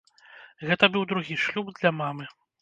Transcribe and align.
Гэта 0.69 0.89
быў 0.95 1.03
другі 1.11 1.37
шлюб 1.45 1.71
для 1.77 1.93
мамы. 1.99 2.25